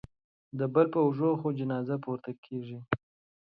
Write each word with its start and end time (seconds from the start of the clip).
د 0.59 0.61
بل 0.73 0.85
په 0.93 0.99
اوږو 1.05 1.31
خو 1.39 1.47
جنازې 1.59 1.95
پورته 2.03 2.31
کېږي 2.45 2.79